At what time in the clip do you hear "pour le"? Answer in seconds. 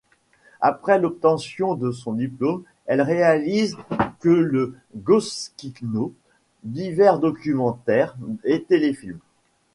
4.17-4.73